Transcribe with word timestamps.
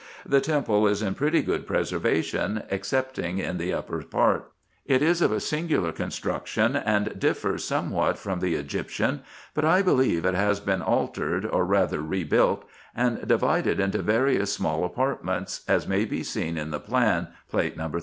The 0.25 0.41
temple 0.41 0.87
is 0.87 1.03
in 1.03 1.13
pretty 1.13 1.43
good 1.43 1.67
preservation, 1.67 2.63
excepting 2.71 3.37
in 3.37 3.59
the 3.59 3.71
upper 3.71 4.01
part: 4.01 4.51
it 4.83 5.03
is 5.03 5.21
of 5.21 5.31
a 5.31 5.39
singular 5.39 5.91
construction, 5.91 6.75
and 6.75 7.19
differs 7.19 7.63
somewhat 7.63 8.17
from 8.17 8.39
the 8.39 8.55
Egyptian; 8.55 9.21
but 9.53 9.63
I 9.63 9.83
believe 9.83 10.25
it 10.25 10.33
has 10.33 10.59
been 10.59 10.81
altered, 10.81 11.45
or 11.45 11.65
rather 11.67 12.01
rebuilt, 12.01 12.67
and 12.95 13.27
divided 13.27 13.79
into 13.79 14.01
various 14.01 14.51
small 14.51 14.85
apartments, 14.85 15.61
as 15.67 15.87
may 15.87 16.05
be 16.05 16.23
seen 16.23 16.57
in 16.57 16.71
the 16.71 16.79
plan, 16.79 17.27
Plate 17.47 17.77
No. 17.77 17.91